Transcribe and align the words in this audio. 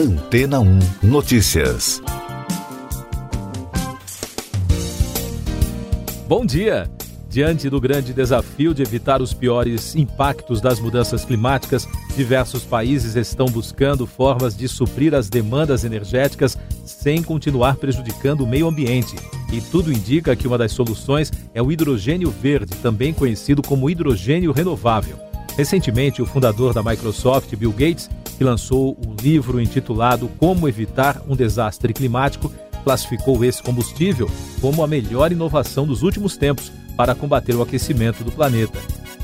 Antena 0.00 0.60
1 0.60 0.78
Notícias. 1.02 2.02
Bom 6.26 6.46
dia! 6.46 6.90
Diante 7.28 7.68
do 7.68 7.78
grande 7.78 8.14
desafio 8.14 8.72
de 8.72 8.80
evitar 8.80 9.20
os 9.20 9.34
piores 9.34 9.94
impactos 9.94 10.58
das 10.58 10.80
mudanças 10.80 11.22
climáticas, 11.22 11.86
diversos 12.16 12.64
países 12.64 13.14
estão 13.14 13.44
buscando 13.44 14.06
formas 14.06 14.56
de 14.56 14.66
suprir 14.68 15.14
as 15.14 15.28
demandas 15.28 15.84
energéticas 15.84 16.56
sem 16.82 17.22
continuar 17.22 17.76
prejudicando 17.76 18.40
o 18.40 18.46
meio 18.46 18.68
ambiente. 18.68 19.16
E 19.52 19.60
tudo 19.60 19.92
indica 19.92 20.34
que 20.34 20.46
uma 20.46 20.56
das 20.56 20.72
soluções 20.72 21.30
é 21.52 21.60
o 21.60 21.70
hidrogênio 21.70 22.30
verde, 22.30 22.74
também 22.76 23.12
conhecido 23.12 23.60
como 23.60 23.90
hidrogênio 23.90 24.50
renovável. 24.50 25.18
Recentemente, 25.58 26.22
o 26.22 26.26
fundador 26.26 26.72
da 26.72 26.82
Microsoft, 26.82 27.54
Bill 27.54 27.72
Gates, 27.72 28.08
que 28.40 28.44
lançou 28.44 28.92
o 28.92 29.22
livro 29.22 29.60
intitulado 29.60 30.26
Como 30.38 30.66
Evitar 30.66 31.20
um 31.28 31.36
Desastre 31.36 31.92
Climático, 31.92 32.50
classificou 32.82 33.44
esse 33.44 33.62
combustível 33.62 34.30
como 34.62 34.82
a 34.82 34.86
melhor 34.86 35.30
inovação 35.30 35.86
dos 35.86 36.02
últimos 36.02 36.38
tempos 36.38 36.72
para 36.96 37.14
combater 37.14 37.54
o 37.54 37.60
aquecimento 37.60 38.24
do 38.24 38.32
planeta. 38.32 38.78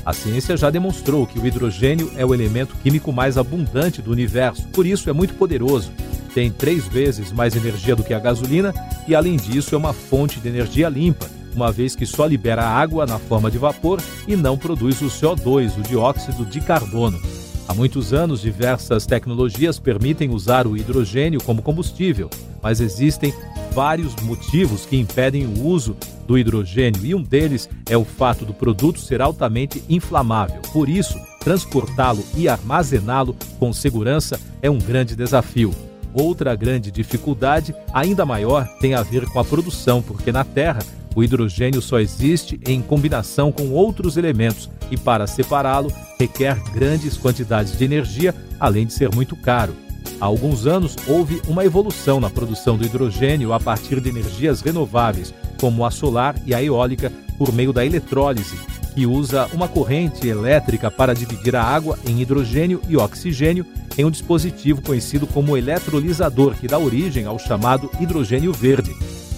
A 0.05 0.13
ciência 0.13 0.55
já 0.55 0.69
demonstrou 0.69 1.25
que 1.25 1.39
o 1.39 1.47
hidrogênio 1.47 2.11
é 2.15 2.23
o 2.23 2.31
elemento 2.31 2.75
químico 2.83 3.11
mais 3.11 3.39
abundante 3.39 4.03
do 4.03 4.11
universo, 4.11 4.67
por 4.67 4.85
isso 4.85 5.09
é 5.09 5.13
muito 5.13 5.33
poderoso. 5.33 5.91
Tem 6.35 6.51
três 6.51 6.85
vezes 6.85 7.31
mais 7.31 7.55
energia 7.55 7.95
do 7.95 8.03
que 8.03 8.13
a 8.13 8.19
gasolina 8.19 8.71
e, 9.07 9.15
além 9.15 9.35
disso, 9.35 9.73
é 9.73 9.77
uma 9.79 9.93
fonte 9.93 10.39
de 10.39 10.47
energia 10.47 10.89
limpa, 10.89 11.25
uma 11.55 11.71
vez 11.71 11.95
que 11.95 12.05
só 12.05 12.27
libera 12.27 12.63
água 12.63 13.07
na 13.07 13.17
forma 13.17 13.49
de 13.49 13.57
vapor 13.57 13.99
e 14.27 14.35
não 14.35 14.59
produz 14.59 15.01
o 15.01 15.07
CO2, 15.07 15.75
o 15.75 15.81
dióxido 15.81 16.45
de 16.45 16.61
carbono. 16.61 17.19
Há 17.67 17.73
muitos 17.73 18.13
anos, 18.13 18.41
diversas 18.41 19.05
tecnologias 19.05 19.77
permitem 19.77 20.29
usar 20.29 20.65
o 20.65 20.77
hidrogênio 20.77 21.43
como 21.43 21.61
combustível, 21.61 22.29
mas 22.61 22.79
existem 22.79 23.33
vários 23.73 24.15
motivos 24.23 24.85
que 24.85 24.95
impedem 24.95 25.45
o 25.45 25.65
uso 25.65 25.97
do 26.25 26.37
hidrogênio 26.37 27.05
e 27.05 27.13
um 27.13 27.21
deles 27.21 27.69
é 27.89 27.97
o 27.97 28.05
fato 28.05 28.45
do 28.45 28.53
produto 28.53 29.01
ser 29.01 29.21
altamente 29.21 29.83
inflamável. 29.89 30.61
Por 30.71 30.87
isso, 30.87 31.19
transportá-lo 31.41 32.23
e 32.35 32.47
armazená-lo 32.47 33.35
com 33.59 33.73
segurança 33.73 34.39
é 34.61 34.69
um 34.69 34.77
grande 34.77 35.13
desafio. 35.13 35.73
Outra 36.13 36.55
grande 36.55 36.89
dificuldade, 36.89 37.75
ainda 37.93 38.25
maior, 38.25 38.65
tem 38.79 38.93
a 38.93 39.03
ver 39.03 39.25
com 39.25 39.39
a 39.39 39.45
produção, 39.45 40.01
porque 40.01 40.31
na 40.31 40.45
Terra 40.45 40.79
o 41.17 41.23
hidrogênio 41.23 41.81
só 41.81 41.99
existe 41.99 42.59
em 42.67 42.79
combinação 42.79 43.51
com 43.51 43.71
outros 43.71 44.17
elementos 44.17 44.69
e, 44.91 44.95
para 44.95 45.25
separá-lo, 45.25 45.91
requer 46.19 46.61
grandes 46.71 47.17
quantidades 47.17 47.75
de 47.75 47.83
energia, 47.83 48.35
além 48.59 48.85
de 48.85 48.93
ser 48.93 49.09
muito 49.15 49.35
caro. 49.35 49.73
Há 50.21 50.25
alguns 50.25 50.67
anos, 50.67 50.95
houve 51.07 51.41
uma 51.47 51.65
evolução 51.65 52.19
na 52.19 52.29
produção 52.29 52.77
do 52.77 52.85
hidrogênio 52.85 53.51
a 53.51 53.59
partir 53.59 53.99
de 53.99 54.09
energias 54.09 54.61
renováveis, 54.61 55.33
como 55.59 55.83
a 55.83 55.89
solar 55.89 56.35
e 56.45 56.53
a 56.53 56.61
eólica, 56.61 57.11
por 57.35 57.51
meio 57.51 57.73
da 57.73 57.83
eletrólise, 57.83 58.55
que 58.93 59.07
usa 59.07 59.49
uma 59.53 59.67
corrente 59.67 60.27
elétrica 60.27 60.91
para 60.91 61.15
dividir 61.15 61.55
a 61.55 61.63
água 61.63 61.97
em 62.05 62.21
hidrogênio 62.21 62.79
e 62.87 62.95
oxigênio 62.95 63.65
em 63.97 64.05
um 64.05 64.11
dispositivo 64.11 64.83
conhecido 64.83 65.25
como 65.25 65.57
eletrolisador, 65.57 66.53
que 66.53 66.67
dá 66.67 66.77
origem 66.77 67.25
ao 67.25 67.39
chamado 67.39 67.89
hidrogênio 67.99 68.53
verde 68.53 68.95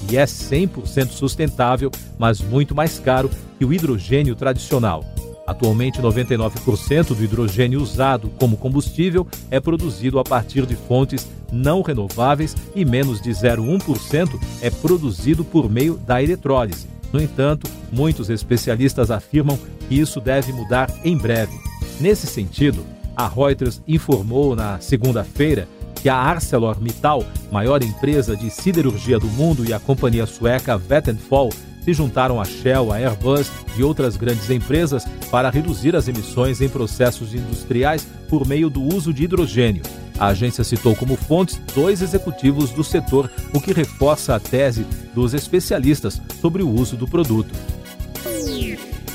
e 0.10 0.18
é 0.18 0.26
100% 0.26 1.10
sustentável, 1.10 1.92
mas 2.18 2.42
muito 2.42 2.76
mais 2.76 3.00
caro 3.00 3.30
que 3.58 3.66
o 3.66 3.74
hidrogênio 3.74 4.36
tradicional. 4.36 5.04
Atualmente, 5.46 6.00
99% 6.00 7.16
do 7.16 7.24
hidrogênio 7.24 7.82
usado 7.82 8.30
como 8.38 8.56
combustível 8.56 9.28
é 9.50 9.60
produzido 9.60 10.20
a 10.20 10.24
partir 10.24 10.66
de 10.66 10.76
fontes 10.76 11.28
não 11.52 11.82
renováveis 11.82 12.56
e 12.76 12.86
menos 12.86 13.20
de 13.20 13.32
0,1% 13.32 14.40
é 14.62 14.70
produzido 14.70 15.44
por 15.44 15.68
meio 15.68 15.98
da 15.98 16.22
eletrólise. 16.22 16.88
No 17.12 17.20
entanto, 17.20 17.67
muitos 17.92 18.30
especialistas 18.30 19.10
afirmam 19.10 19.58
que 19.88 20.00
isso 20.00 20.22
deve 20.22 20.54
mudar 20.54 20.89
em 21.04 21.17
breve. 21.17 21.58
Nesse 22.00 22.28
sentido, 22.28 22.86
a 23.16 23.28
Reuters 23.28 23.82
informou 23.88 24.56
na 24.56 24.80
segunda-feira 24.80 25.67
que 26.02 26.10
a 26.10 26.15
ArcelorMittal, 26.15 27.26
maior 27.52 27.83
empresa 27.83 28.36
de 28.36 28.49
siderurgia 28.49 29.20
do 29.20 29.27
mundo, 29.27 29.65
e 29.65 29.73
a 29.73 29.80
companhia 29.80 30.26
sueca 30.26 30.77
Vattenfall 30.77 31.49
se 31.83 31.93
juntaram 31.93 32.39
a 32.39 32.45
Shell, 32.45 32.92
a 32.92 32.98
Airbus 32.98 33.52
e 33.77 33.83
outras 33.83 34.15
grandes 34.15 34.49
empresas 34.49 35.05
para 35.32 35.49
reduzir 35.49 35.95
as 35.95 36.08
emissões 36.08 36.61
em 36.61 36.70
processos 36.70 37.33
industriais 37.33 38.08
por 38.30 38.48
meio 38.48 38.70
do 38.70 38.82
uso 38.82 39.14
de 39.14 39.23
hidrogênio. 39.23 39.83
A 40.20 40.27
agência 40.27 40.64
citou 40.64 40.95
como 40.95 41.15
fontes 41.15 41.59
dois 41.73 42.02
executivos 42.02 42.71
do 42.71 42.83
setor, 42.83 43.32
o 43.54 43.61
que 43.61 43.71
reforça 43.71 44.36
a 44.36 44.39
tese 44.39 44.86
dos 45.14 45.33
especialistas 45.33 46.21
sobre 46.42 46.61
o 46.61 46.70
uso 46.70 46.98
do 46.98 47.08
produto. 47.08 47.54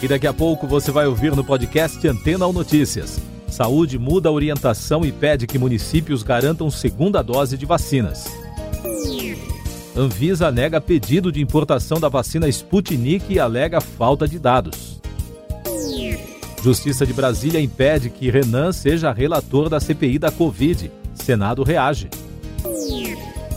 E 0.02 0.08
daqui 0.08 0.26
a 0.26 0.32
pouco 0.32 0.66
você 0.66 0.90
vai 0.90 1.06
ouvir 1.06 1.36
no 1.36 1.44
podcast 1.44 2.06
Antena 2.08 2.46
ou 2.46 2.52
Notícias. 2.52 3.33
Saúde 3.54 4.00
muda 4.00 4.28
a 4.28 4.32
orientação 4.32 5.04
e 5.04 5.12
pede 5.12 5.46
que 5.46 5.60
municípios 5.60 6.24
garantam 6.24 6.68
segunda 6.72 7.22
dose 7.22 7.56
de 7.56 7.64
vacinas. 7.64 8.24
Anvisa 9.96 10.50
nega 10.50 10.80
pedido 10.80 11.30
de 11.30 11.40
importação 11.40 12.00
da 12.00 12.08
vacina 12.08 12.48
Sputnik 12.48 13.32
e 13.32 13.38
alega 13.38 13.80
falta 13.80 14.26
de 14.26 14.40
dados. 14.40 15.00
Justiça 16.64 17.06
de 17.06 17.12
Brasília 17.12 17.60
impede 17.60 18.10
que 18.10 18.28
Renan 18.28 18.72
seja 18.72 19.12
relator 19.12 19.68
da 19.68 19.78
CPI 19.78 20.18
da 20.18 20.32
Covid. 20.32 20.90
Senado 21.14 21.62
reage. 21.62 22.08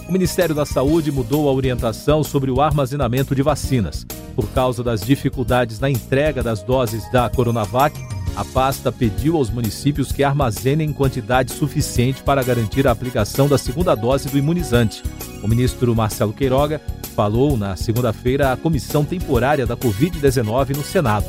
O 0.08 0.12
Ministério 0.12 0.54
da 0.54 0.64
Saúde 0.68 1.12
mudou 1.12 1.50
a 1.50 1.52
orientação 1.52 2.24
sobre 2.24 2.52
o 2.52 2.62
armazenamento 2.62 3.34
de 3.34 3.42
vacinas. 3.42 4.06
Por 4.36 4.48
causa 4.50 4.84
das 4.84 5.02
dificuldades 5.02 5.80
na 5.80 5.90
entrega 5.90 6.44
das 6.44 6.62
doses 6.62 7.12
da 7.12 7.28
Coronavac, 7.32 8.00
a 8.38 8.46
pasta 8.46 8.92
pediu 8.92 9.36
aos 9.36 9.50
municípios 9.50 10.12
que 10.12 10.24
armazenem 10.24 10.94
quantidade 10.94 11.52
suficiente 11.52 12.22
para 12.22 12.44
garantir 12.44 12.88
a 12.88 12.92
aplicação 12.92 13.50
da 13.50 13.58
segunda 13.58 13.96
dose 13.96 14.30
do 14.30 14.38
imunizante. 14.38 15.02
O 15.42 15.48
ministro 15.48 15.96
Marcelo 15.96 16.32
Queiroga 16.32 16.80
falou 17.16 17.58
na 17.58 17.76
segunda-feira 17.76 18.54
à 18.54 18.58
Comissão 18.58 19.04
Temporária 19.04 19.66
da 19.66 19.76
Covid-19 19.76 20.78
no 20.78 20.84
Senado. 20.84 21.26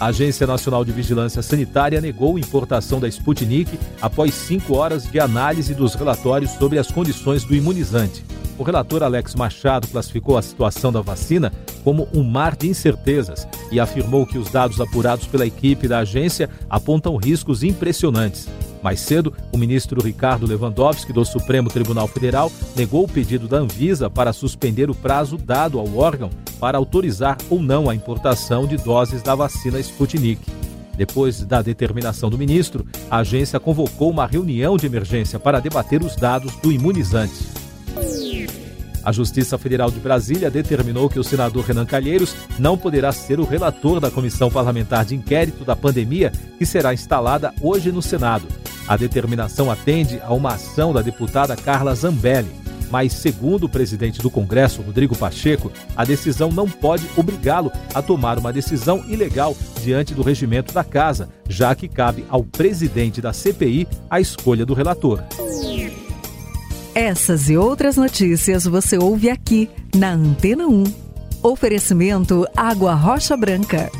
A 0.00 0.06
Agência 0.06 0.46
Nacional 0.46 0.82
de 0.82 0.92
Vigilância 0.92 1.42
Sanitária 1.42 2.00
negou 2.00 2.36
a 2.36 2.40
importação 2.40 2.98
da 2.98 3.06
Sputnik 3.06 3.78
após 4.00 4.32
cinco 4.32 4.74
horas 4.74 5.04
de 5.04 5.20
análise 5.20 5.74
dos 5.74 5.94
relatórios 5.94 6.52
sobre 6.52 6.78
as 6.78 6.90
condições 6.90 7.44
do 7.44 7.54
imunizante. 7.54 8.24
O 8.56 8.62
relator 8.62 9.02
Alex 9.02 9.34
Machado 9.34 9.88
classificou 9.88 10.38
a 10.38 10.42
situação 10.42 10.92
da 10.92 11.00
vacina 11.00 11.52
como 11.82 12.08
um 12.14 12.22
mar 12.22 12.54
de 12.54 12.68
incertezas 12.68 13.48
e 13.70 13.80
afirmou 13.80 14.24
que 14.26 14.38
os 14.38 14.48
dados 14.48 14.80
apurados 14.80 15.26
pela 15.26 15.46
equipe 15.46 15.88
da 15.88 15.98
agência 15.98 16.48
apontam 16.70 17.16
riscos 17.16 17.64
impressionantes. 17.64 18.48
Mais 18.80 19.00
cedo, 19.00 19.32
o 19.50 19.58
ministro 19.58 20.00
Ricardo 20.02 20.46
Lewandowski, 20.46 21.12
do 21.12 21.24
Supremo 21.24 21.70
Tribunal 21.70 22.06
Federal, 22.06 22.52
negou 22.76 23.04
o 23.04 23.08
pedido 23.08 23.48
da 23.48 23.56
Anvisa 23.56 24.08
para 24.10 24.32
suspender 24.32 24.90
o 24.90 24.94
prazo 24.94 25.36
dado 25.36 25.80
ao 25.80 25.96
órgão 25.96 26.30
para 26.60 26.78
autorizar 26.78 27.38
ou 27.50 27.60
não 27.60 27.88
a 27.88 27.94
importação 27.94 28.66
de 28.66 28.76
doses 28.76 29.22
da 29.22 29.34
vacina 29.34 29.80
Sputnik. 29.80 30.40
Depois 30.96 31.44
da 31.44 31.60
determinação 31.60 32.30
do 32.30 32.38
ministro, 32.38 32.86
a 33.10 33.18
agência 33.18 33.58
convocou 33.58 34.10
uma 34.10 34.26
reunião 34.26 34.76
de 34.76 34.86
emergência 34.86 35.40
para 35.40 35.60
debater 35.60 36.02
os 36.02 36.14
dados 36.14 36.54
do 36.56 36.70
imunizante. 36.70 37.63
A 39.04 39.12
Justiça 39.12 39.58
Federal 39.58 39.90
de 39.90 40.00
Brasília 40.00 40.50
determinou 40.50 41.10
que 41.10 41.18
o 41.18 41.24
senador 41.24 41.64
Renan 41.64 41.84
Calheiros 41.84 42.34
não 42.58 42.78
poderá 42.78 43.12
ser 43.12 43.38
o 43.38 43.44
relator 43.44 44.00
da 44.00 44.10
comissão 44.10 44.50
parlamentar 44.50 45.04
de 45.04 45.14
inquérito 45.14 45.64
da 45.64 45.76
pandemia 45.76 46.32
que 46.58 46.64
será 46.64 46.94
instalada 46.94 47.52
hoje 47.60 47.92
no 47.92 48.00
Senado. 48.00 48.46
A 48.88 48.96
determinação 48.96 49.70
atende 49.70 50.20
a 50.22 50.32
uma 50.32 50.54
ação 50.54 50.92
da 50.92 51.02
deputada 51.02 51.54
Carla 51.56 51.94
Zambelli. 51.94 52.64
Mas, 52.90 53.12
segundo 53.14 53.64
o 53.64 53.68
presidente 53.68 54.20
do 54.20 54.30
Congresso, 54.30 54.80
Rodrigo 54.82 55.16
Pacheco, 55.16 55.72
a 55.96 56.04
decisão 56.04 56.50
não 56.50 56.68
pode 56.68 57.04
obrigá-lo 57.16 57.72
a 57.92 58.00
tomar 58.00 58.38
uma 58.38 58.52
decisão 58.52 59.04
ilegal 59.08 59.56
diante 59.82 60.14
do 60.14 60.22
regimento 60.22 60.72
da 60.72 60.84
Casa, 60.84 61.28
já 61.48 61.74
que 61.74 61.88
cabe 61.88 62.24
ao 62.28 62.44
presidente 62.44 63.20
da 63.20 63.32
CPI 63.32 63.88
a 64.08 64.20
escolha 64.20 64.64
do 64.64 64.74
relator. 64.74 65.24
Essas 66.94 67.50
e 67.50 67.56
outras 67.56 67.96
notícias 67.96 68.64
você 68.66 68.96
ouve 68.96 69.28
aqui 69.28 69.68
na 69.96 70.12
Antena 70.12 70.68
1. 70.68 70.84
Oferecimento 71.42 72.46
Água 72.56 72.94
Rocha 72.94 73.36
Branca. 73.36 73.90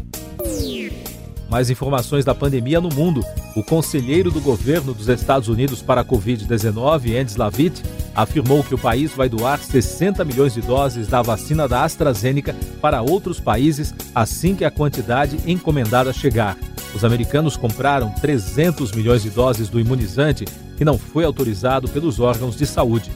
Mais 1.50 1.69
informações 1.69 2.24
da 2.24 2.36
pandemia 2.36 2.80
no 2.80 2.90
mundo. 2.90 3.25
O 3.56 3.63
conselheiro 3.63 4.30
do 4.30 4.40
governo 4.40 4.94
dos 4.94 5.10
Estados 5.10 5.48
Unidos 5.48 5.81
para 5.81 6.01
a 6.01 6.06
Covid-19, 6.06 7.19
Andy 7.19 7.31
Slavitt, 7.31 7.84
afirmou 8.16 8.63
que 8.63 8.75
o 8.75 8.78
país 8.78 9.12
vai 9.13 9.28
doar 9.28 9.60
60 9.60 10.24
milhões 10.24 10.54
de 10.54 10.62
doses 10.62 11.07
da 11.07 11.22
vacina 11.22 11.68
da 11.68 11.84
AstraZeneca 11.84 12.56
para 12.80 13.01
outros 13.01 13.40
países 13.40 13.94
assim 14.13 14.56
que 14.56 14.63
a 14.63 14.72
quantidade 14.72 15.38
encomendada 15.48 16.13
chegar. 16.13 16.56
Os 16.94 17.04
americanos 17.04 17.57
compraram 17.57 18.12
300 18.22 18.92
milhões 18.92 19.24
de 19.24 19.30
doses 19.30 19.69
do 19.69 19.80
imunizante 19.80 20.46
que 20.78 20.86
não 20.86 20.98
foi 20.98 21.25
autorizado 21.25 21.90
pelos 21.90 22.19
órgãos 22.19 22.56
de 22.56 22.66
saúde. 22.66 23.12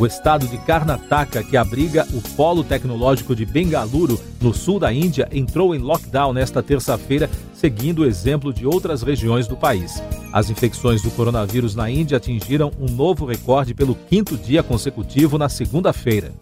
O 0.00 0.06
estado 0.06 0.48
de 0.48 0.56
Karnataka, 0.56 1.44
que 1.44 1.58
abriga 1.58 2.08
o 2.14 2.22
polo 2.34 2.64
tecnológico 2.64 3.36
de 3.36 3.44
Bengaluru, 3.44 4.18
no 4.40 4.54
sul 4.54 4.78
da 4.80 4.90
Índia, 4.90 5.28
entrou 5.30 5.74
em 5.74 5.78
lockdown 5.78 6.32
nesta 6.32 6.62
terça-feira, 6.62 7.28
seguindo 7.52 7.98
o 7.98 8.06
exemplo 8.06 8.50
de 8.50 8.66
outras 8.66 9.02
regiões 9.02 9.46
do 9.46 9.58
país. 9.58 10.02
As 10.32 10.48
infecções 10.48 11.02
do 11.02 11.10
coronavírus 11.10 11.74
na 11.74 11.90
Índia 11.90 12.16
atingiram 12.16 12.72
um 12.80 12.90
novo 12.90 13.26
recorde 13.26 13.74
pelo 13.74 13.94
quinto 13.94 14.38
dia 14.38 14.62
consecutivo 14.62 15.36
na 15.36 15.50
segunda-feira. 15.50 16.32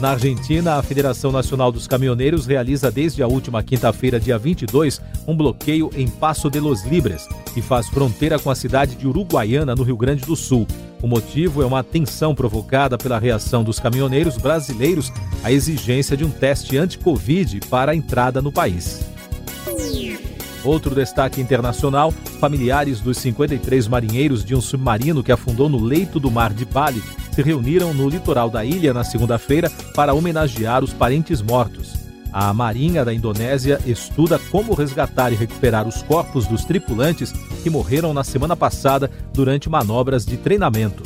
Na 0.00 0.12
Argentina, 0.12 0.76
a 0.76 0.82
Federação 0.82 1.30
Nacional 1.30 1.70
dos 1.70 1.86
Caminhoneiros 1.86 2.46
realiza 2.46 2.90
desde 2.90 3.22
a 3.22 3.28
última 3.28 3.62
quinta-feira, 3.62 4.18
dia 4.18 4.38
22, 4.38 4.98
um 5.28 5.36
bloqueio 5.36 5.90
em 5.94 6.08
Passo 6.08 6.48
de 6.48 6.58
los 6.58 6.84
Libres, 6.84 7.28
que 7.52 7.60
faz 7.60 7.86
fronteira 7.86 8.38
com 8.38 8.48
a 8.48 8.54
cidade 8.54 8.96
de 8.96 9.06
Uruguaiana, 9.06 9.74
no 9.74 9.82
Rio 9.82 9.98
Grande 9.98 10.24
do 10.24 10.34
Sul. 10.34 10.66
O 11.02 11.06
motivo 11.06 11.62
é 11.62 11.66
uma 11.66 11.84
tensão 11.84 12.34
provocada 12.34 12.96
pela 12.96 13.18
reação 13.18 13.62
dos 13.62 13.78
caminhoneiros 13.78 14.38
brasileiros 14.38 15.12
à 15.44 15.52
exigência 15.52 16.16
de 16.16 16.24
um 16.24 16.30
teste 16.30 16.78
anti-Covid 16.78 17.60
para 17.68 17.92
a 17.92 17.94
entrada 17.94 18.40
no 18.40 18.50
país. 18.50 19.04
Outro 20.64 20.94
destaque 20.94 21.42
internacional: 21.42 22.10
familiares 22.40 23.00
dos 23.00 23.18
53 23.18 23.86
marinheiros 23.86 24.46
de 24.46 24.54
um 24.54 24.62
submarino 24.62 25.22
que 25.22 25.32
afundou 25.32 25.68
no 25.68 25.78
leito 25.78 26.18
do 26.18 26.30
mar 26.30 26.54
de 26.54 26.64
Bali 26.64 27.02
se 27.32 27.42
reuniram 27.42 27.94
no 27.94 28.08
litoral 28.08 28.50
da 28.50 28.64
ilha 28.64 28.92
na 28.92 29.04
segunda-feira 29.04 29.70
para 29.94 30.14
homenagear 30.14 30.82
os 30.82 30.92
parentes 30.92 31.40
mortos. 31.40 31.94
A 32.32 32.54
Marinha 32.54 33.04
da 33.04 33.12
Indonésia 33.12 33.80
estuda 33.84 34.38
como 34.50 34.74
resgatar 34.74 35.32
e 35.32 35.36
recuperar 35.36 35.88
os 35.88 36.02
corpos 36.02 36.46
dos 36.46 36.64
tripulantes 36.64 37.32
que 37.62 37.70
morreram 37.70 38.14
na 38.14 38.22
semana 38.22 38.56
passada 38.56 39.10
durante 39.32 39.68
manobras 39.68 40.24
de 40.24 40.36
treinamento. 40.36 41.02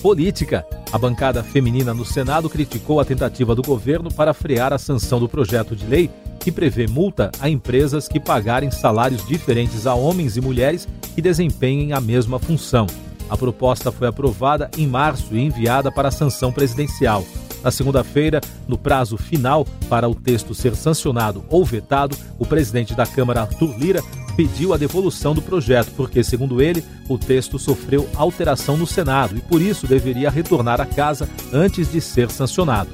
Política. 0.00 0.64
A 0.92 0.98
bancada 0.98 1.42
feminina 1.42 1.92
no 1.92 2.04
Senado 2.04 2.48
criticou 2.48 3.00
a 3.00 3.04
tentativa 3.04 3.56
do 3.56 3.62
governo 3.62 4.12
para 4.12 4.32
frear 4.32 4.72
a 4.72 4.78
sanção 4.78 5.18
do 5.18 5.28
projeto 5.28 5.74
de 5.74 5.84
lei 5.84 6.08
que 6.38 6.52
prevê 6.52 6.86
multa 6.86 7.32
a 7.40 7.50
empresas 7.50 8.06
que 8.06 8.20
pagarem 8.20 8.70
salários 8.70 9.26
diferentes 9.26 9.84
a 9.84 9.96
homens 9.96 10.36
e 10.36 10.40
mulheres 10.40 10.86
que 11.12 11.20
desempenhem 11.20 11.92
a 11.92 12.00
mesma 12.00 12.38
função. 12.38 12.86
A 13.28 13.36
proposta 13.36 13.90
foi 13.90 14.08
aprovada 14.08 14.70
em 14.76 14.86
março 14.86 15.34
e 15.34 15.40
enviada 15.40 15.90
para 15.90 16.08
a 16.08 16.12
sanção 16.12 16.52
presidencial. 16.52 17.24
Na 17.62 17.70
segunda-feira, 17.70 18.40
no 18.68 18.78
prazo 18.78 19.16
final 19.16 19.66
para 19.88 20.08
o 20.08 20.14
texto 20.14 20.54
ser 20.54 20.76
sancionado 20.76 21.44
ou 21.48 21.64
vetado, 21.64 22.16
o 22.38 22.46
presidente 22.46 22.94
da 22.94 23.06
Câmara, 23.06 23.42
Arthur 23.42 23.76
Lira, 23.76 24.02
pediu 24.36 24.74
a 24.74 24.76
devolução 24.76 25.34
do 25.34 25.42
projeto, 25.42 25.90
porque, 25.96 26.22
segundo 26.22 26.60
ele, 26.60 26.84
o 27.08 27.18
texto 27.18 27.58
sofreu 27.58 28.08
alteração 28.14 28.76
no 28.76 28.86
Senado 28.86 29.36
e, 29.36 29.40
por 29.40 29.60
isso, 29.60 29.86
deveria 29.86 30.30
retornar 30.30 30.80
à 30.80 30.86
casa 30.86 31.28
antes 31.52 31.90
de 31.90 32.00
ser 32.00 32.30
sancionado. 32.30 32.90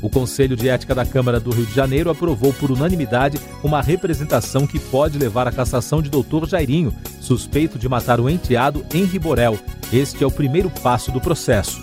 O 0.00 0.08
Conselho 0.08 0.56
de 0.56 0.68
Ética 0.68 0.94
da 0.94 1.04
Câmara 1.04 1.40
do 1.40 1.50
Rio 1.50 1.66
de 1.66 1.74
Janeiro 1.74 2.10
aprovou 2.10 2.52
por 2.52 2.70
unanimidade 2.70 3.38
uma 3.62 3.82
representação 3.82 4.66
que 4.66 4.78
pode 4.78 5.18
levar 5.18 5.48
à 5.48 5.52
cassação 5.52 6.00
de 6.00 6.08
Dr. 6.08 6.46
Jairinho, 6.46 6.94
suspeito 7.20 7.78
de 7.78 7.88
matar 7.88 8.20
o 8.20 8.30
enteado 8.30 8.84
Henri 8.94 9.18
Borel. 9.18 9.58
Este 9.92 10.22
é 10.22 10.26
o 10.26 10.30
primeiro 10.30 10.70
passo 10.70 11.10
do 11.10 11.20
processo. 11.20 11.82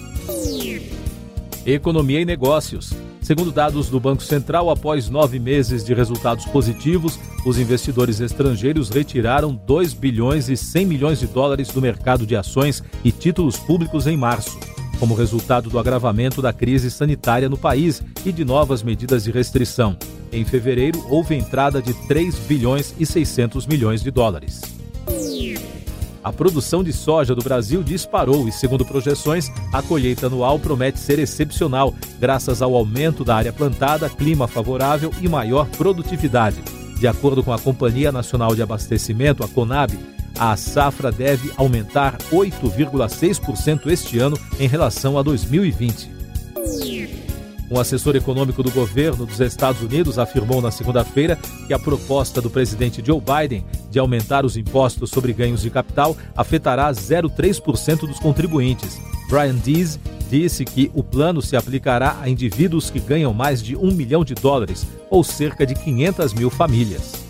Economia 1.66 2.22
e 2.22 2.26
Negócios. 2.26 2.94
Segundo 3.20 3.52
dados 3.52 3.90
do 3.90 4.00
Banco 4.00 4.22
Central, 4.22 4.70
após 4.70 5.10
nove 5.10 5.40
meses 5.40 5.84
de 5.84 5.96
resultados 5.96 6.46
positivos, 6.46 7.20
os 7.44 7.58
investidores 7.58 8.20
estrangeiros 8.20 8.90
retiraram 8.90 9.60
2 9.66 9.94
bilhões 9.94 10.48
e 10.48 10.56
100 10.56 10.86
milhões 10.86 11.20
de 11.20 11.26
dólares 11.26 11.70
do 11.70 11.82
mercado 11.82 12.26
de 12.26 12.36
ações 12.36 12.84
e 13.04 13.12
títulos 13.12 13.58
públicos 13.58 14.06
em 14.06 14.16
março 14.16 14.75
como 15.00 15.16
resultado 15.16 15.70
do 15.70 15.80
agravamento 15.80 16.42
da 16.42 16.54
crise 16.54 16.90
sanitária 16.90 17.50
no 17.50 17.58
país 17.58 18.02
e 18.26 18.32
de 18.32 18.46
novas 18.46 18.84
medidas 18.84 19.24
de 19.24 19.32
restrição. 19.32 19.98
Em 20.32 20.44
fevereiro, 20.44 21.06
houve 21.10 21.36
entrada 21.36 21.82
de 21.82 21.94
3 22.08 22.36
bilhões 22.40 22.94
e 23.00 23.06
600 23.06 23.68
milhões 23.68 24.02
de 24.02 24.12
dólares. 24.12 24.62
A 26.24 26.34
produção 26.34 26.84
de 26.84 26.92
soja 26.92 27.36
do 27.36 27.44
Brasil 27.44 27.84
disparou 27.84 28.48
e, 28.48 28.52
segundo 28.52 28.84
projeções, 28.84 29.52
a 29.72 29.84
colheita 29.84 30.26
anual 30.26 30.58
promete 30.58 31.00
ser 31.00 31.20
excepcional, 31.20 31.94
graças 32.20 32.64
ao 32.64 32.74
aumento 32.74 33.24
da 33.24 33.36
área 33.36 33.54
plantada, 33.54 34.10
clima 34.10 34.48
favorável 34.48 35.12
e 35.22 35.30
maior 35.30 35.68
produtividade. 35.78 36.58
De 37.00 37.08
acordo 37.08 37.44
com 37.44 37.54
a 37.54 37.60
Companhia 37.60 38.12
Nacional 38.12 38.56
de 38.56 38.64
Abastecimento, 38.64 39.44
a 39.44 39.48
CONAB, 39.48 39.92
a 40.40 40.56
safra 40.56 41.12
deve 41.12 41.52
aumentar 41.58 42.18
8,6% 42.32 43.88
este 43.88 44.20
ano 44.20 44.38
em 44.60 44.68
relação 44.68 45.18
a 45.18 45.24
2020. 45.24 46.10
Um 47.70 47.80
assessor 47.80 48.16
econômico 48.16 48.62
do 48.62 48.70
governo 48.70 49.26
dos 49.26 49.40
Estados 49.40 49.82
Unidos 49.82 50.20
afirmou 50.20 50.62
na 50.62 50.70
segunda-feira 50.70 51.38
que 51.66 51.74
a 51.74 51.80
proposta 51.80 52.40
do 52.40 52.50
presidente 52.50 53.02
Joe 53.04 53.20
Biden 53.20 53.66
de 53.90 53.98
aumentar 53.98 54.46
os 54.46 54.56
impostos 54.56 55.10
sobre 55.10 55.34
ganhos 55.34 55.62
de 55.62 55.72
capital 55.72 56.16
afetará 56.36 56.92
0,3% 56.92 58.02
dos 58.02 58.20
contribuintes. 58.20 59.00
Brian 59.30 59.56
Dees 59.56 60.00
disse 60.30 60.64
que 60.64 60.92
o 60.94 61.04
plano 61.04 61.42
se 61.42 61.56
aplicará 61.56 62.20
a 62.22 62.30
indivíduos 62.30 62.92
que 62.92 63.00
ganham 63.00 63.34
mais 63.34 63.64
de 63.64 63.76
um 63.76 63.92
milhão 63.92 64.24
de 64.24 64.36
dólares, 64.36 64.86
ou 65.10 65.24
cerca 65.24 65.66
de 65.66 65.74
500 65.74 66.34
mil 66.34 66.50
famílias. 66.50 67.25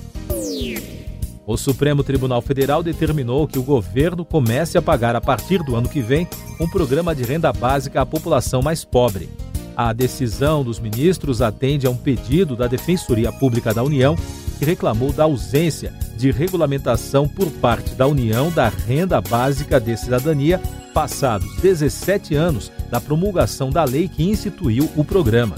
O 1.48 1.58
Supremo 1.58 2.04
Tribunal 2.04 2.42
Federal 2.42 2.82
determinou 2.82 3.48
que 3.48 3.60
o 3.60 3.64
governo 3.64 4.26
comece 4.26 4.78
a 4.78 4.82
pagar 4.82 5.16
a 5.16 5.22
partir 5.22 5.62
do 5.62 5.76
ano 5.76 5.88
que 5.88 6.02
vem 6.02 6.28
um 6.60 6.68
programa 6.68 7.14
de 7.14 7.24
renda 7.24 7.54
básica 7.54 8.02
à 8.02 8.06
população 8.06 8.62
mais 8.62 8.84
pobre. 8.84 9.30
A 9.76 9.94
decisão 9.94 10.64
dos 10.64 10.80
ministros 10.80 11.42
atende 11.42 11.86
a 11.86 11.90
um 11.90 11.98
pedido 11.98 12.56
da 12.56 12.66
Defensoria 12.66 13.32
Pública 13.32 13.74
da 13.74 13.84
União, 13.84 14.16
que 14.58 14.66
reclamou 14.66 15.12
da 15.12 15.26
ausência 15.26 15.94
de 16.18 16.32
regulamentação 16.32 17.28
por 17.28 17.52
parte 17.52 17.94
da 17.94 18.08
União 18.08 18.50
da 18.50 18.70
renda 18.70 19.20
básica 19.22 19.80
de 19.80 19.96
cidadania, 19.98 20.62
passados 20.94 21.56
17 21.58 22.34
anos 22.34 22.72
da 22.90 23.02
promulgação 23.02 23.70
da 23.70 23.84
lei 23.84 24.08
que 24.08 24.24
instituiu 24.24 24.90
o 24.96 25.04
programa. 25.04 25.58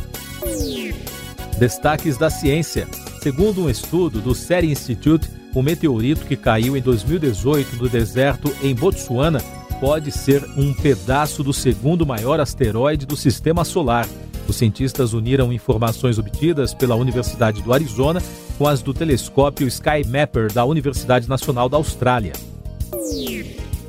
Destaques 1.59 2.17
da 2.17 2.29
ciência. 2.29 2.87
Segundo 3.21 3.63
um 3.63 3.69
estudo 3.69 4.21
do 4.21 4.33
Seri 4.33 4.71
Institute, 4.71 5.29
o 5.53 5.61
meteorito 5.61 6.25
que 6.25 6.35
caiu 6.35 6.77
em 6.77 6.81
2018 6.81 7.75
no 7.77 7.89
deserto 7.89 8.53
em 8.61 8.75
Botsuana 8.75 9.41
pode 9.79 10.11
ser 10.11 10.43
um 10.57 10.73
pedaço 10.73 11.43
do 11.43 11.53
segundo 11.53 12.05
maior 12.05 12.39
asteroide 12.39 13.05
do 13.05 13.15
sistema 13.15 13.63
solar. 13.63 14.07
Os 14.47 14.55
cientistas 14.55 15.13
uniram 15.13 15.51
informações 15.51 16.17
obtidas 16.17 16.73
pela 16.73 16.95
Universidade 16.95 17.61
do 17.61 17.73
Arizona 17.73 18.21
com 18.57 18.67
as 18.67 18.81
do 18.81 18.93
telescópio 18.93 19.67
Sky 19.67 20.03
Mapper 20.07 20.51
da 20.51 20.63
Universidade 20.63 21.27
Nacional 21.27 21.67
da 21.67 21.77
Austrália. 21.77 22.33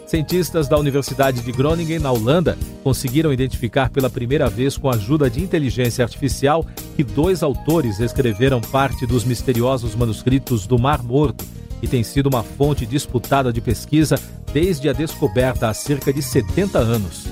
Cientistas 0.09 0.67
da 0.67 0.79
Universidade 0.79 1.43
de 1.43 1.53
Groningen, 1.53 1.99
na 1.99 2.11
Holanda, 2.11 2.57
conseguiram 2.83 3.31
identificar 3.31 3.91
pela 3.91 4.09
primeira 4.09 4.49
vez, 4.49 4.79
com 4.79 4.89
a 4.89 4.95
ajuda 4.95 5.29
de 5.29 5.43
inteligência 5.43 6.03
artificial, 6.03 6.65
que 6.97 7.05
dois 7.05 7.43
autores 7.43 8.01
escreveram 8.01 8.59
parte 8.59 9.07
dos 9.07 9.23
misteriosos 9.23 9.95
manuscritos 9.95 10.67
do 10.67 10.79
Mar 10.79 11.03
Morto 11.03 11.45
e 11.83 11.87
tem 11.87 12.03
sido 12.03 12.27
uma 12.27 12.43
fonte 12.43 12.87
disputada 12.87 13.53
de 13.53 13.61
pesquisa 13.61 14.19
desde 14.51 14.89
a 14.89 14.95
descoberta 14.95 15.69
há 15.69 15.75
cerca 15.75 16.11
de 16.11 16.23
70 16.23 16.79
anos. 16.79 17.27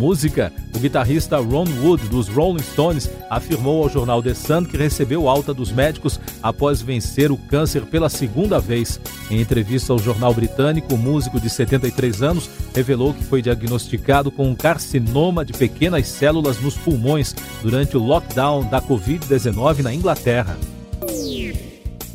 Música: 0.00 0.50
o 0.74 0.78
guitarrista 0.78 1.36
Ron 1.36 1.66
Wood, 1.82 2.08
dos 2.08 2.26
Rolling 2.26 2.62
Stones, 2.62 3.10
afirmou 3.28 3.82
ao 3.82 3.90
jornal 3.90 4.22
The 4.22 4.32
Sun 4.32 4.64
que 4.64 4.78
recebeu 4.78 5.28
alta 5.28 5.52
dos 5.52 5.70
médicos 5.70 6.18
após 6.42 6.80
vencer 6.80 7.30
o 7.30 7.36
câncer 7.36 7.82
pela 7.82 8.08
segunda 8.08 8.58
vez. 8.58 8.98
Em 9.30 9.42
entrevista 9.42 9.92
ao 9.92 9.98
jornal 9.98 10.32
britânico, 10.32 10.94
o 10.94 10.98
músico 10.98 11.38
de 11.38 11.50
73 11.50 12.22
anos 12.22 12.48
revelou 12.74 13.12
que 13.12 13.22
foi 13.22 13.42
diagnosticado 13.42 14.30
com 14.30 14.48
um 14.48 14.54
carcinoma 14.54 15.44
de 15.44 15.52
pequenas 15.52 16.08
células 16.08 16.58
nos 16.58 16.78
pulmões 16.78 17.34
durante 17.62 17.94
o 17.94 18.02
lockdown 18.02 18.64
da 18.70 18.80
Covid-19 18.80 19.82
na 19.82 19.92
Inglaterra. 19.92 20.56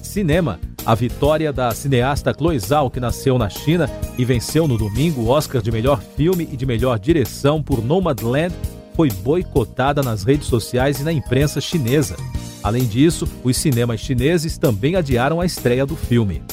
Cinema. 0.01 0.59
A 0.85 0.93
vitória 0.93 1.51
da 1.51 1.71
cineasta 1.71 2.31
Chloe 2.31 2.59
Zhao, 2.59 2.91
que 2.91 2.99
nasceu 2.99 3.39
na 3.39 3.49
China 3.49 3.89
e 4.19 4.23
venceu 4.23 4.67
no 4.67 4.77
domingo 4.77 5.21
o 5.21 5.29
Oscar 5.29 5.59
de 5.59 5.71
melhor 5.71 5.99
filme 5.99 6.47
e 6.51 6.55
de 6.55 6.63
melhor 6.63 6.99
direção 6.99 7.63
por 7.63 7.83
Nomadland, 7.83 8.53
foi 8.93 9.09
boicotada 9.09 10.03
nas 10.03 10.23
redes 10.23 10.47
sociais 10.47 10.99
e 10.99 11.03
na 11.03 11.11
imprensa 11.11 11.59
chinesa. 11.59 12.15
Além 12.63 12.85
disso, 12.85 13.27
os 13.43 13.57
cinemas 13.57 13.99
chineses 13.99 14.59
também 14.59 14.95
adiaram 14.95 15.41
a 15.41 15.45
estreia 15.45 15.87
do 15.87 15.95
filme. 15.95 16.43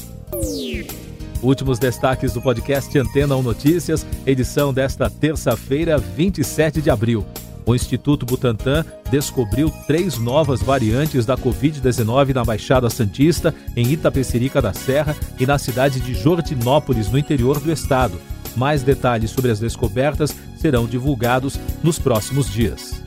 Últimos 1.42 1.78
destaques 1.78 2.32
do 2.32 2.40
podcast 2.40 2.98
Antena 2.98 3.36
1 3.36 3.42
Notícias, 3.42 4.06
edição 4.26 4.72
desta 4.72 5.10
terça-feira, 5.10 5.98
27 5.98 6.80
de 6.80 6.88
abril. 6.88 7.26
O 7.64 7.74
Instituto 7.74 8.26
Butantan 8.26 8.84
descobriu 9.10 9.70
três 9.86 10.18
novas 10.18 10.60
variantes 10.60 11.24
da 11.24 11.36
Covid-19 11.36 12.34
na 12.34 12.44
Baixada 12.44 12.90
Santista, 12.90 13.54
em 13.76 13.92
Itapecerica 13.92 14.60
da 14.60 14.72
Serra 14.72 15.16
e 15.38 15.46
na 15.46 15.58
cidade 15.58 16.00
de 16.00 16.14
Jordinópolis, 16.14 17.10
no 17.10 17.18
interior 17.18 17.60
do 17.60 17.70
estado. 17.70 18.20
Mais 18.56 18.82
detalhes 18.82 19.30
sobre 19.30 19.50
as 19.50 19.60
descobertas 19.60 20.34
serão 20.56 20.86
divulgados 20.86 21.58
nos 21.82 21.98
próximos 21.98 22.50
dias. 22.50 23.02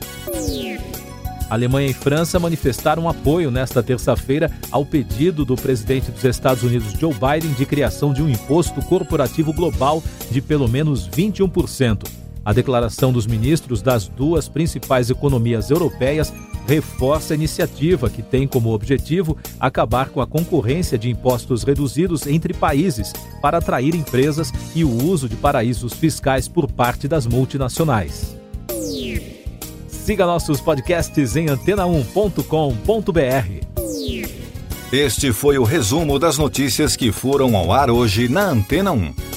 Alemanha 1.48 1.88
e 1.88 1.94
França 1.94 2.40
manifestaram 2.40 3.08
apoio 3.08 3.50
nesta 3.50 3.82
terça-feira 3.82 4.50
ao 4.70 4.84
pedido 4.84 5.44
do 5.44 5.54
presidente 5.54 6.10
dos 6.10 6.24
Estados 6.24 6.64
Unidos 6.64 6.92
Joe 6.98 7.14
Biden 7.14 7.52
de 7.52 7.64
criação 7.64 8.12
de 8.12 8.20
um 8.20 8.28
imposto 8.28 8.82
corporativo 8.82 9.52
global 9.52 10.02
de 10.30 10.40
pelo 10.40 10.68
menos 10.68 11.08
21%. 11.08 12.25
A 12.46 12.52
declaração 12.52 13.12
dos 13.12 13.26
ministros 13.26 13.82
das 13.82 14.06
duas 14.06 14.48
principais 14.48 15.10
economias 15.10 15.68
europeias 15.68 16.32
reforça 16.64 17.34
a 17.34 17.36
iniciativa 17.36 18.08
que 18.08 18.22
tem 18.22 18.46
como 18.46 18.72
objetivo 18.72 19.36
acabar 19.58 20.10
com 20.10 20.20
a 20.20 20.26
concorrência 20.28 20.96
de 20.96 21.10
impostos 21.10 21.64
reduzidos 21.64 22.24
entre 22.24 22.54
países 22.54 23.12
para 23.42 23.58
atrair 23.58 23.96
empresas 23.96 24.52
e 24.76 24.84
o 24.84 25.04
uso 25.04 25.28
de 25.28 25.34
paraísos 25.34 25.94
fiscais 25.94 26.46
por 26.46 26.70
parte 26.70 27.08
das 27.08 27.26
multinacionais. 27.26 28.36
Siga 29.88 30.24
nossos 30.24 30.60
podcasts 30.60 31.34
em 31.34 31.46
antena1.com.br. 31.46 33.66
Este 34.92 35.32
foi 35.32 35.58
o 35.58 35.64
resumo 35.64 36.16
das 36.16 36.38
notícias 36.38 36.94
que 36.94 37.10
foram 37.10 37.56
ao 37.56 37.72
ar 37.72 37.90
hoje 37.90 38.28
na 38.28 38.50
Antena 38.50 38.92
1. 38.92 39.36